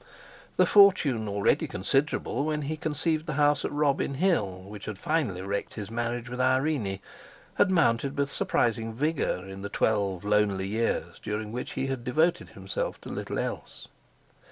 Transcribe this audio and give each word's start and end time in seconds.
The 0.57 0.65
fortune 0.65 1.27
already 1.29 1.67
considerable 1.67 2.43
when 2.45 2.63
he 2.63 2.75
conceived 2.75 3.27
the 3.27 3.33
house 3.33 3.63
at 3.63 3.71
Robin 3.71 4.15
Hill 4.15 4.63
which 4.67 4.85
had 4.85 4.97
finally 4.97 5.43
wrecked 5.43 5.75
his 5.75 5.91
marriage 5.91 6.27
with 6.27 6.41
Irene, 6.41 6.97
had 7.53 7.69
mounted 7.69 8.17
with 8.17 8.31
surprising 8.31 8.95
vigour 8.95 9.45
in 9.45 9.61
the 9.61 9.69
twelve 9.69 10.23
lonely 10.25 10.65
years 10.67 11.19
during 11.21 11.51
which 11.51 11.73
he 11.73 11.85
had 11.85 12.03
devoted 12.03 12.49
himself 12.49 12.99
to 13.01 13.09
little 13.09 13.37
else. 13.37 13.89